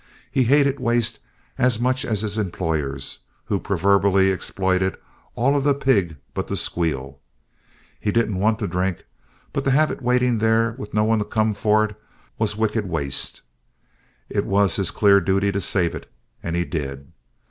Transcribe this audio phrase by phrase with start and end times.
[0.31, 1.19] He hated waste
[1.59, 4.97] as much as his employers, who proverbially exploited
[5.35, 7.19] all of the pig but the squeal.
[7.99, 9.05] He didn't want the drink,
[9.53, 11.95] but to have it waiting there with no one to come for it
[12.39, 13.41] was wicked waste.
[14.27, 16.11] It was his clear duty to save it,
[16.41, 17.11] and he did.